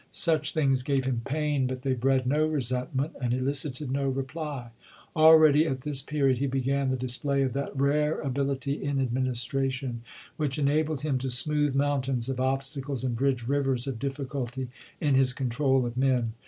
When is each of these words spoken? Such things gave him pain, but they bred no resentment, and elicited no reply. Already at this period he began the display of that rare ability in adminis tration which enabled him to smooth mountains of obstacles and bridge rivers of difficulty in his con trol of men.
Such 0.11 0.55
things 0.55 0.81
gave 0.81 1.05
him 1.05 1.21
pain, 1.23 1.67
but 1.67 1.83
they 1.83 1.93
bred 1.93 2.25
no 2.25 2.47
resentment, 2.47 3.13
and 3.21 3.35
elicited 3.35 3.91
no 3.91 4.09
reply. 4.09 4.71
Already 5.15 5.67
at 5.67 5.81
this 5.81 6.01
period 6.01 6.39
he 6.39 6.47
began 6.47 6.89
the 6.89 6.97
display 6.97 7.43
of 7.43 7.53
that 7.53 7.77
rare 7.79 8.19
ability 8.19 8.81
in 8.83 8.97
adminis 8.97 9.45
tration 9.47 9.97
which 10.37 10.57
enabled 10.57 11.01
him 11.01 11.19
to 11.19 11.29
smooth 11.29 11.75
mountains 11.75 12.29
of 12.29 12.39
obstacles 12.39 13.03
and 13.03 13.15
bridge 13.15 13.47
rivers 13.47 13.85
of 13.85 13.99
difficulty 13.99 14.69
in 14.99 15.13
his 15.13 15.33
con 15.33 15.49
trol 15.49 15.85
of 15.85 15.95
men. 15.95 16.33